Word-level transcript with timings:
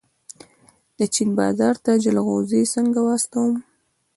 د 0.97 0.99
چین 1.13 1.29
بازار 1.39 1.75
ته 1.85 1.91
جلغوزي 2.03 2.61
څنګه 2.73 2.99
واستوم؟ 3.03 3.51